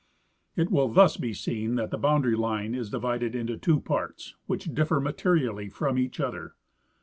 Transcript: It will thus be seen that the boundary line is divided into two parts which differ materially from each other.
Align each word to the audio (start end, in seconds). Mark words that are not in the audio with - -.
It 0.55 0.71
will 0.71 0.87
thus 0.87 1.15
be 1.17 1.31
seen 1.31 1.75
that 1.75 1.91
the 1.91 1.97
boundary 1.99 2.35
line 2.35 2.73
is 2.73 2.89
divided 2.89 3.35
into 3.35 3.55
two 3.55 3.79
parts 3.79 4.33
which 4.47 4.73
differ 4.73 4.99
materially 4.99 5.69
from 5.69 5.99
each 5.99 6.19
other. 6.19 6.55